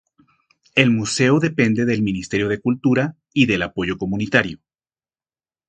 [0.73, 4.57] El museo depende del Ministerio de Cultura y del apoyo comunitario.